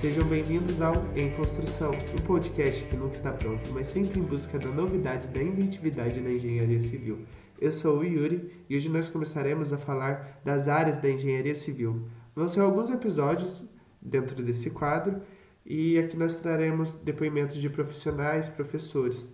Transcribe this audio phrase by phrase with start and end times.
[0.00, 4.56] Sejam bem-vindos ao Em Construção, um podcast que nunca está pronto, mas sempre em busca
[4.56, 7.26] da novidade da inventividade na engenharia civil.
[7.60, 12.08] Eu sou o Yuri e hoje nós começaremos a falar das áreas da engenharia civil.
[12.32, 13.64] Vão ser alguns episódios
[14.00, 15.20] dentro desse quadro
[15.66, 19.28] e aqui nós traremos depoimentos de profissionais, professores.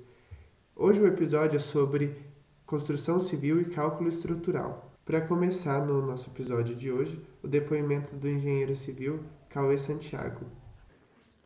[0.75, 2.17] Hoje o episódio é sobre
[2.65, 4.97] construção civil e cálculo estrutural.
[5.05, 10.64] Para começar no nosso episódio de hoje, o depoimento do engenheiro civil Cauê Santiago.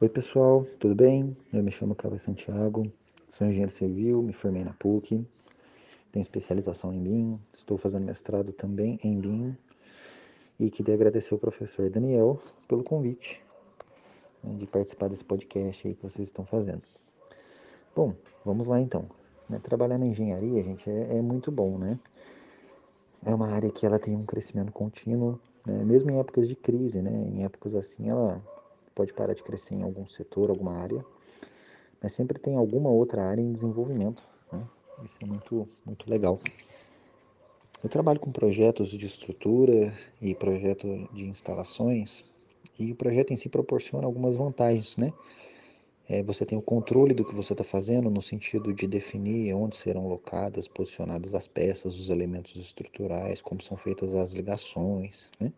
[0.01, 1.37] Oi pessoal, tudo bem?
[1.53, 2.87] Eu me chamo Cauê Santiago,
[3.31, 5.27] sou engenheiro civil, me formei na PUC,
[6.13, 9.57] tenho especialização em BIM, estou fazendo mestrado também em BIM
[10.61, 13.43] e queria agradecer ao professor Daniel pelo convite
[14.45, 16.83] né, de participar desse podcast aí que vocês estão fazendo.
[17.97, 19.05] Bom, vamos lá então.
[19.51, 19.59] Né?
[19.59, 21.99] Trabalhar na engenharia, gente, é, é muito bom, né?
[23.27, 25.83] é uma área que ela tem um crescimento contínuo, né?
[25.85, 27.11] mesmo em épocas de crise, né?
[27.11, 28.41] Em épocas assim, ela
[28.99, 31.05] pode parar de crescer em algum setor, alguma área,
[32.03, 34.61] mas sempre tem alguma outra área em desenvolvimento, né?
[35.05, 36.41] Isso é muito, muito legal.
[37.81, 42.25] Eu trabalho com projetos de estrutura e projeto de instalações,
[42.77, 45.13] e o projeto em si proporciona algumas vantagens, né?
[46.11, 49.77] É, você tem o controle do que você está fazendo, no sentido de definir onde
[49.77, 55.53] serão locadas, posicionadas as peças, os elementos estruturais, como são feitas as ligações, né?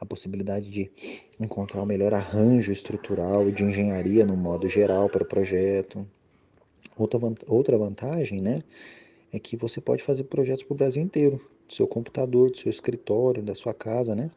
[0.00, 0.90] a possibilidade de
[1.38, 6.04] encontrar o melhor arranjo estrutural e de engenharia no modo geral para o projeto.
[6.96, 8.64] Outra, outra vantagem né,
[9.32, 12.70] é que você pode fazer projetos para o Brasil inteiro, do seu computador, do seu
[12.70, 14.30] escritório, da sua casa, né?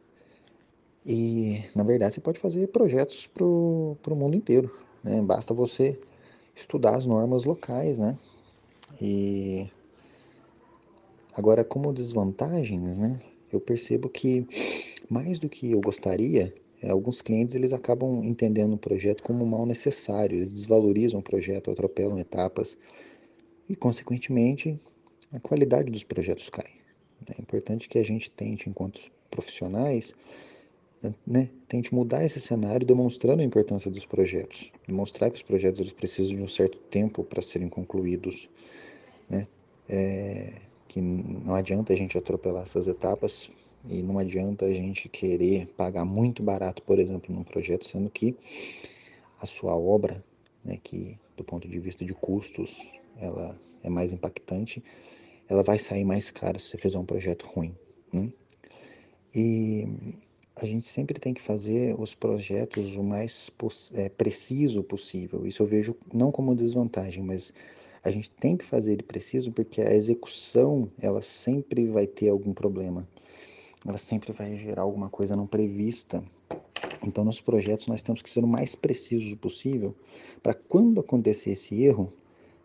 [1.04, 4.87] E, na verdade, você pode fazer projetos para o mundo inteiro.
[5.02, 5.22] Né?
[5.22, 5.98] Basta você
[6.54, 8.18] estudar as normas locais, né?
[9.00, 9.66] E
[11.34, 13.20] agora, como desvantagens, né?
[13.52, 14.46] Eu percebo que
[15.08, 19.66] mais do que eu gostaria, é, alguns clientes eles acabam entendendo o projeto como mal
[19.66, 22.76] necessário, eles desvalorizam o projeto, atropelam etapas
[23.68, 24.78] e, consequentemente,
[25.32, 26.70] a qualidade dos projetos cai.
[27.26, 29.00] É importante que a gente tente, enquanto
[29.30, 30.14] profissionais,
[31.26, 35.92] né, tente mudar esse cenário demonstrando a importância dos projetos, demonstrar que os projetos eles
[35.92, 38.48] precisam de um certo tempo para serem concluídos,
[39.28, 39.46] né,
[39.88, 40.54] é,
[40.88, 43.50] que não adianta a gente atropelar essas etapas
[43.88, 48.36] e não adianta a gente querer pagar muito barato, por exemplo, num projeto, sendo que
[49.40, 50.24] a sua obra,
[50.64, 54.82] né, que do ponto de vista de custos, ela é mais impactante,
[55.48, 57.74] ela vai sair mais cara se você fizer um projeto ruim.
[58.12, 58.30] Né?
[59.34, 59.86] E
[60.60, 63.50] a gente sempre tem que fazer os projetos o mais
[63.94, 65.46] é, preciso possível.
[65.46, 67.52] Isso eu vejo não como desvantagem, mas
[68.02, 72.52] a gente tem que fazer ele preciso porque a execução ela sempre vai ter algum
[72.52, 73.06] problema.
[73.86, 76.24] Ela sempre vai gerar alguma coisa não prevista.
[77.06, 79.94] Então, nos projetos nós temos que ser o mais preciso possível
[80.42, 82.12] para quando acontecer esse erro,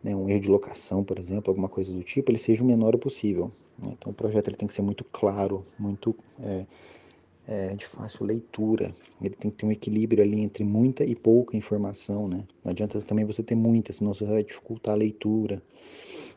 [0.03, 2.97] né, um erro de locação, por exemplo, alguma coisa do tipo, ele seja o menor
[2.97, 3.51] possível.
[3.77, 3.93] Né?
[3.97, 6.65] Então, o projeto ele tem que ser muito claro, muito é,
[7.47, 8.93] é, de fácil leitura.
[9.21, 12.45] Ele tem que ter um equilíbrio ali entre muita e pouca informação, né?
[12.63, 15.61] Não adianta também você ter muita, senão você vai dificultar a leitura.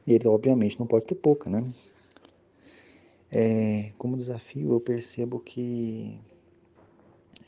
[0.06, 1.64] E ele, obviamente, não pode ter pouca, né?
[3.30, 6.18] É, como desafio, eu percebo que,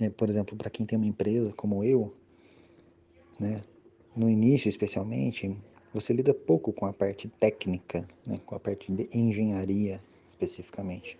[0.00, 2.12] é, por exemplo, para quem tem uma empresa como eu,
[3.38, 3.62] né?
[4.16, 5.56] No início, especialmente,
[5.94, 8.38] você lida pouco com a parte técnica, né?
[8.44, 11.16] Com a parte de engenharia, especificamente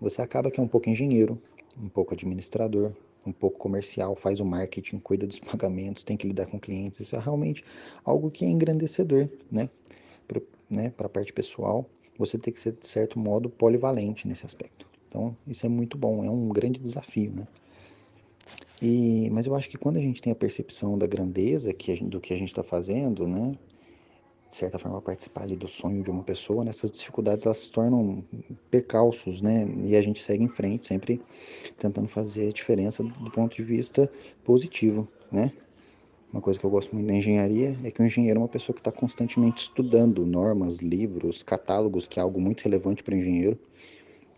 [0.00, 1.40] você acaba que é um pouco engenheiro,
[1.80, 2.92] um pouco administrador,
[3.26, 7.00] um pouco comercial, faz o marketing, cuida dos pagamentos, tem que lidar com clientes.
[7.00, 7.64] Isso é realmente
[8.04, 9.68] algo que é engrandecedor, né?
[10.26, 14.86] Para né, a parte pessoal, você tem que ser, de certo modo, polivalente nesse aspecto.
[15.08, 17.46] Então, isso é muito bom, é um grande desafio, né?
[18.80, 22.10] E, mas eu acho que quando a gente tem a percepção da grandeza que gente,
[22.10, 23.56] do que a gente está fazendo, né?
[24.56, 28.24] Certa forma, participar ali do sonho de uma pessoa, né, dificuldades elas se tornam
[28.70, 29.68] percalços, né?
[29.84, 31.20] E a gente segue em frente, sempre
[31.78, 34.10] tentando fazer a diferença do ponto de vista
[34.44, 35.52] positivo, né?
[36.32, 38.74] Uma coisa que eu gosto muito da engenharia é que o engenheiro é uma pessoa
[38.74, 43.58] que está constantemente estudando normas, livros, catálogos, que é algo muito relevante para o engenheiro.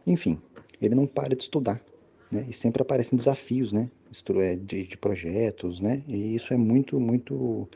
[0.06, 0.38] Enfim,
[0.80, 1.82] ele não para de estudar,
[2.30, 2.44] né?
[2.48, 3.90] E sempre aparecem desafios, né?
[4.36, 6.02] É, de, de projetos, né?
[6.06, 7.68] E isso é muito, muito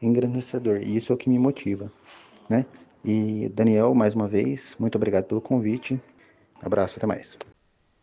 [0.00, 0.80] engrandecedor.
[0.82, 1.92] E isso é o que me motiva,
[2.48, 2.66] né?
[3.04, 6.00] E Daniel, mais uma vez, muito obrigado pelo convite.
[6.62, 7.38] Abraço, até mais.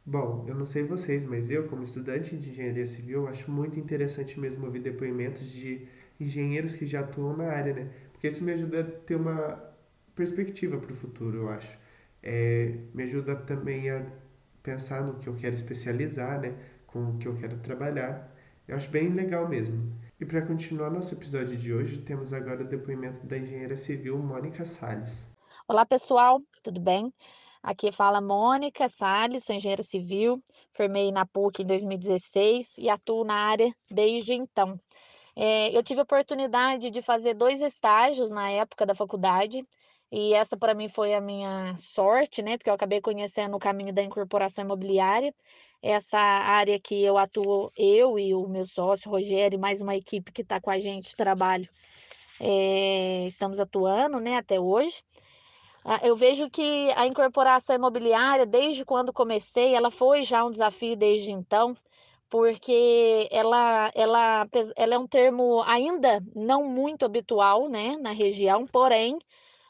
[0.06, 4.40] Bom, eu não sei vocês, mas eu, como estudante de engenharia civil, acho muito interessante
[4.40, 5.88] mesmo ouvir depoimentos de
[6.20, 7.90] engenheiros que já atuam na área, né?
[8.14, 9.62] Porque isso me ajuda a ter uma
[10.16, 11.78] perspectiva para o futuro, eu acho.
[12.24, 14.06] É, me ajuda também a
[14.64, 16.56] pensar no que eu quero especializar, né?
[16.88, 18.34] Com o que eu quero trabalhar.
[18.68, 19.94] Eu acho bem legal mesmo.
[20.20, 24.66] E para continuar nosso episódio de hoje, temos agora o depoimento da engenheira civil Mônica
[24.66, 25.30] Salles.
[25.68, 27.14] Olá, pessoal, tudo bem?
[27.62, 30.42] Aqui fala Mônica Salles, sou engenheira civil,
[30.74, 34.80] formei na PUC em 2016 e atuo na área desde então.
[35.36, 39.64] É, eu tive a oportunidade de fazer dois estágios na época da faculdade,
[40.12, 42.58] e essa para mim foi a minha sorte, né?
[42.58, 45.34] Porque eu acabei conhecendo o caminho da incorporação imobiliária.
[45.82, 50.42] Essa área que eu atuo, eu e o meu sócio, Rogério, mais uma equipe que
[50.42, 51.70] está com a gente trabalho,
[52.40, 55.04] é, estamos atuando, né, até hoje.
[55.86, 60.98] Ah, eu vejo que a incorporação imobiliária, desde quando comecei, ela foi já um desafio
[60.98, 61.76] desde então,
[62.30, 69.18] porque ela, ela, ela é um termo ainda não muito habitual, né, na região, porém,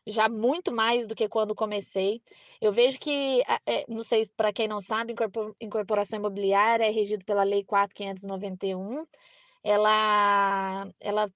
[0.07, 2.21] já muito mais do que quando comecei.
[2.61, 5.13] Eu vejo que, é, não sei, para quem não sabe,
[5.61, 9.05] incorporação imobiliária é regido pela Lei 4591.
[9.63, 11.31] Ela, ela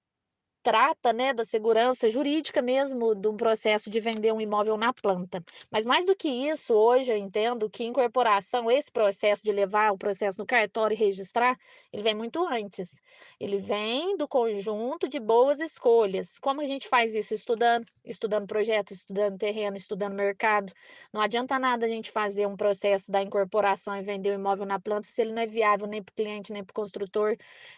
[0.64, 5.44] trata, né, da segurança jurídica mesmo de um processo de vender um imóvel na planta.
[5.72, 9.98] Mas mais do que isso, hoje eu entendo que incorporação, esse processo de levar o
[9.98, 11.58] processo no cartório e registrar,
[11.92, 13.00] ele vem muito antes.
[13.40, 16.38] Ele vem do conjunto de boas escolhas.
[16.38, 17.34] Como a gente faz isso?
[17.34, 20.72] Estudando, estudando projeto, estudando terreno, estudando mercado.
[21.12, 24.80] Não adianta nada a gente fazer um processo da incorporação e vender o imóvel na
[24.80, 27.36] planta se ele não é viável nem para o cliente, nem para o construtor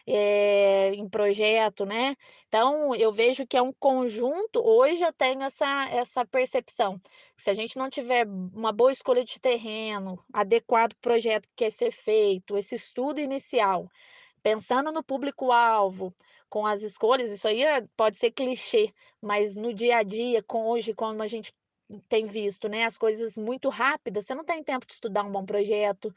[0.08, 2.16] é, em projeto, né?
[2.48, 4.60] Então, então, eu vejo que é um conjunto.
[4.60, 7.00] Hoje eu tenho essa, essa percepção.
[7.38, 11.92] Se a gente não tiver uma boa escolha de terreno, adequado projeto que quer ser
[11.92, 13.88] feito, esse estudo inicial,
[14.42, 16.14] pensando no público-alvo,
[16.50, 18.92] com as escolhas, isso aí é, pode ser clichê,
[19.22, 21.54] mas no dia a dia, com hoje, como a gente
[22.08, 25.46] tem visto, né, as coisas muito rápidas, você não tem tempo de estudar um bom
[25.46, 26.14] projeto,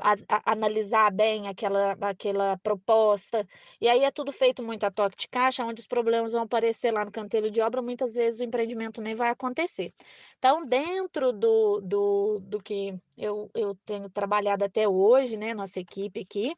[0.00, 3.46] a, a, analisar bem aquela, aquela proposta,
[3.80, 6.92] e aí é tudo feito muito a toque de caixa, onde os problemas vão aparecer
[6.92, 9.92] lá no canteiro de obra, muitas vezes o empreendimento nem vai acontecer.
[10.38, 16.20] Então, dentro do, do, do que eu, eu tenho trabalhado até hoje, né, nossa equipe
[16.20, 16.54] aqui,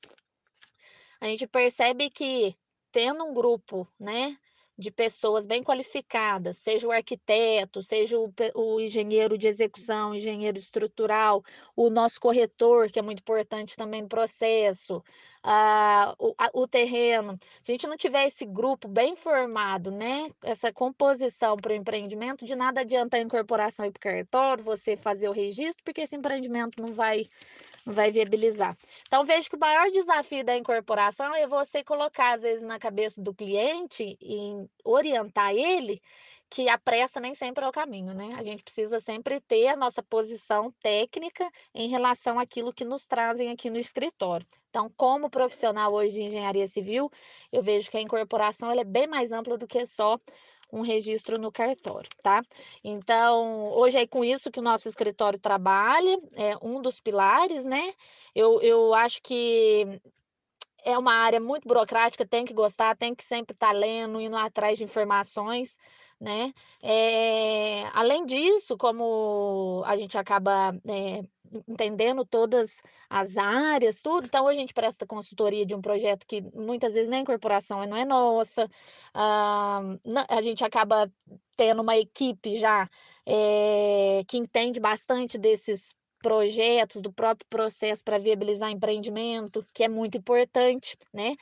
[1.20, 2.56] a gente percebe que
[2.92, 4.36] tendo um grupo, né,
[4.78, 11.42] de pessoas bem qualificadas, seja o arquiteto, seja o, o, engenheiro de execução, engenheiro estrutural,
[11.74, 15.02] o nosso corretor, que é muito importante também no processo,
[15.42, 17.36] ah, o, a, o terreno.
[17.60, 22.44] Se a gente não tiver esse grupo bem formado, né, essa composição para o empreendimento,
[22.44, 26.14] de nada adianta a incorporação ir para o cartório, você fazer o registro, porque esse
[26.14, 27.26] empreendimento não vai
[27.84, 28.76] vai viabilizar.
[29.06, 33.20] Então, vejo que o maior desafio da incorporação é você colocar, às vezes, na cabeça
[33.20, 36.00] do cliente e orientar ele
[36.50, 38.34] que a pressa nem sempre é o caminho, né?
[38.38, 43.50] A gente precisa sempre ter a nossa posição técnica em relação àquilo que nos trazem
[43.50, 44.46] aqui no escritório.
[44.70, 47.10] Então, como profissional hoje de engenharia civil,
[47.52, 50.18] eu vejo que a incorporação é bem mais ampla do que só
[50.72, 52.42] um registro no cartório, tá?
[52.84, 57.94] Então, hoje é com isso que o nosso escritório trabalha, é um dos pilares, né?
[58.34, 60.00] Eu, eu acho que
[60.84, 64.36] é uma área muito burocrática, tem que gostar, tem que sempre estar tá lendo, indo
[64.36, 65.78] atrás de informações,
[66.20, 66.52] né?
[66.82, 71.22] É, além disso, como a gente acaba é,
[71.66, 76.94] entendendo todas as áreas, tudo, então a gente presta consultoria de um projeto que muitas
[76.94, 78.68] vezes nem incorporação não é nossa,
[79.14, 79.80] ah,
[80.28, 81.10] a gente acaba
[81.56, 82.88] tendo uma equipe já
[83.26, 90.18] é, que entende bastante desses projetos, do próprio processo para viabilizar empreendimento, que é muito
[90.18, 91.36] importante, né?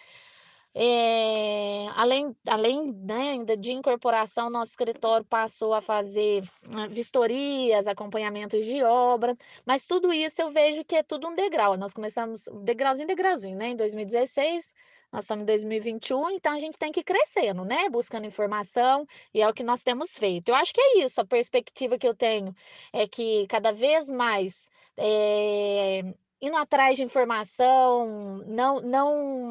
[0.78, 6.42] É, além além né, ainda de incorporação, nosso escritório passou a fazer
[6.90, 11.78] vistorias, acompanhamentos de obra, mas tudo isso eu vejo que é tudo um degrau.
[11.78, 13.68] Nós começamos degrauzinho, degrauzinho, né?
[13.68, 14.74] Em 2016,
[15.10, 17.88] nós estamos em 2021, então a gente tem que ir crescendo, né?
[17.88, 20.50] Buscando informação, e é o que nós temos feito.
[20.50, 22.54] Eu acho que é isso, a perspectiva que eu tenho
[22.92, 26.02] é que cada vez mais é,
[26.40, 29.45] indo atrás de informação, não, não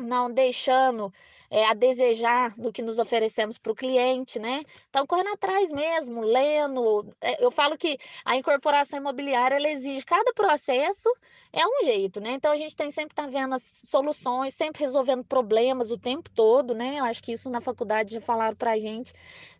[0.00, 1.12] não deixando
[1.52, 4.62] é, a desejar do que nos oferecemos para o cliente, né?
[4.88, 7.14] Então, correndo atrás mesmo, lendo.
[7.20, 11.10] É, eu falo que a incorporação imobiliária ela exige cada processo
[11.52, 12.32] é um jeito, né?
[12.32, 16.74] Então a gente tem sempre tá vendo as soluções, sempre resolvendo problemas o tempo todo,
[16.74, 16.98] né?
[16.98, 19.12] Eu acho que isso na faculdade já falaram para a gente.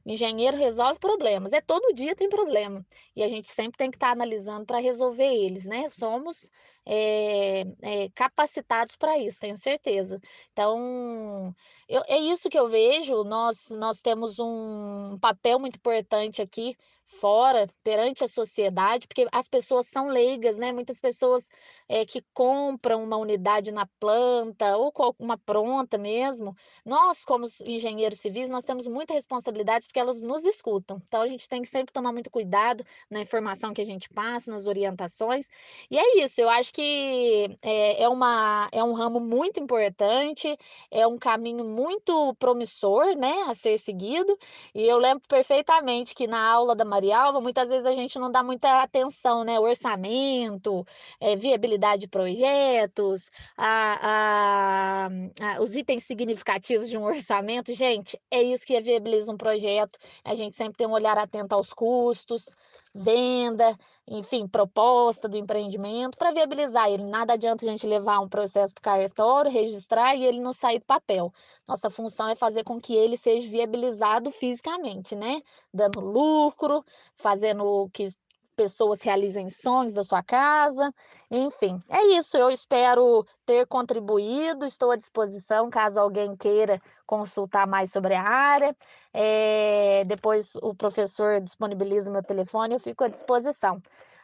[0.05, 4.09] Engenheiro resolve problemas, é todo dia tem problema e a gente sempre tem que estar
[4.09, 5.89] tá analisando para resolver eles, né?
[5.89, 6.51] Somos
[6.85, 10.21] é, é, capacitados para isso, tenho certeza.
[10.53, 11.55] Então,
[11.89, 13.23] eu, é isso que eu vejo.
[13.25, 16.77] Nós, nós temos um papel muito importante aqui
[17.21, 20.73] fora, perante a sociedade, porque as pessoas são leigas, né?
[20.73, 21.49] Muitas pessoas
[21.89, 26.57] é, que compram uma unidade na planta ou uma pronta mesmo.
[26.85, 31.01] Nós, como engenheiros civis, nós temos muita responsabilidade porque elas nos escutam.
[31.05, 34.51] Então, a gente tem que sempre tomar muito cuidado na informação que a gente passa,
[34.51, 35.49] nas orientações.
[35.91, 40.57] E é isso, eu acho que é, é, uma, é um ramo muito importante,
[40.91, 44.37] é um caminho muito promissor, né, a ser seguido.
[44.75, 48.31] E eu lembro perfeitamente que na aula da Maria Alva, muitas vezes a gente não
[48.31, 49.59] dá muita atenção, né?
[49.59, 50.87] Orçamento,
[51.19, 57.75] é, viabilidade de projetos, a, a, a, os itens significativos de um orçamento.
[57.75, 59.99] Gente, é isso que viabiliza um projeto.
[60.25, 62.55] A gente sempre tem um olhar atento aos custos,
[62.95, 63.77] venda,
[64.13, 67.05] enfim, proposta do empreendimento para viabilizar ele.
[67.05, 70.79] Nada adianta a gente levar um processo para o cartório, registrar e ele não sair
[70.81, 71.33] do papel.
[71.67, 75.41] Nossa função é fazer com que ele seja viabilizado fisicamente, né?
[75.73, 76.85] Dando lucro,
[77.17, 78.09] fazendo que
[78.57, 80.93] pessoas realizem sonhos da sua casa.
[81.31, 82.37] Enfim, é isso.
[82.37, 84.65] Eu espero ter contribuído.
[84.65, 88.77] Estou à disposição caso alguém queira consultar mais sobre a área.
[89.13, 93.81] É, depois o professor disponibiliza o meu telefone, eu fico à disposição.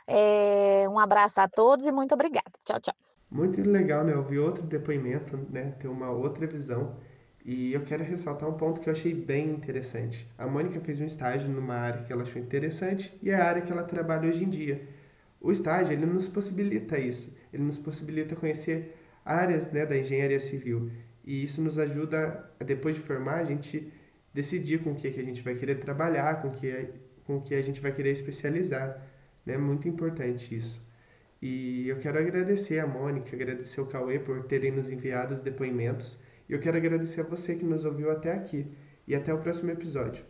[0.07, 2.51] É, um abraço a todos e muito obrigada.
[2.65, 2.95] Tchau, tchau.
[3.31, 4.17] Muito legal, né?
[4.17, 5.73] Ouvir outro depoimento, né?
[5.79, 6.97] Ter uma outra visão.
[7.51, 10.31] E eu quero ressaltar um ponto que eu achei bem interessante.
[10.37, 13.63] A Mônica fez um estágio numa área que ela achou interessante e é a área
[13.63, 14.87] que ela trabalha hoje em dia.
[15.41, 17.35] O estágio, ele nos possibilita isso.
[17.51, 20.91] Ele nos possibilita conhecer áreas né, da engenharia civil.
[21.25, 23.91] E isso nos ajuda, depois de formar, a gente
[24.35, 26.91] decidir com o que, que a gente vai querer trabalhar, com o que,
[27.25, 29.03] com que a gente vai querer especializar.
[29.47, 29.57] É né?
[29.57, 30.87] muito importante isso.
[31.41, 36.28] E eu quero agradecer a Mônica, agradecer o Cauê por terem nos enviado os depoimentos.
[36.49, 38.67] Eu quero agradecer a você que nos ouviu até aqui.
[39.07, 40.25] E até o próximo episódio.